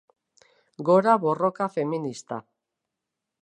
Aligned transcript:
Gora 0.87 1.13
borroka 1.25 1.67
feminista 1.75 2.41